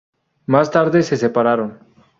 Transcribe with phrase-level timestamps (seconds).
[0.47, 1.77] Más tarde se separaron.